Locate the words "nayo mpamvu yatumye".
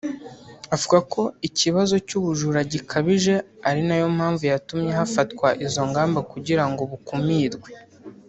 3.87-4.91